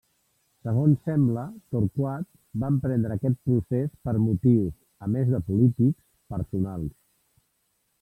[0.69, 1.43] Segons sembla,
[1.75, 2.25] Torquat
[2.65, 4.77] va emprendre aquest procés per motius,
[5.09, 6.05] a més de polítics,
[6.37, 6.95] personals.